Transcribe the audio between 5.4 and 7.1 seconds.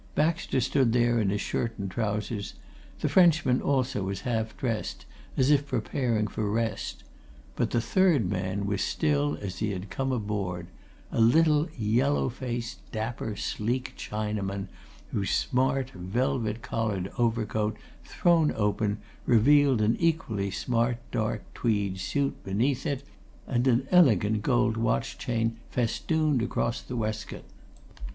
if preparing for rest.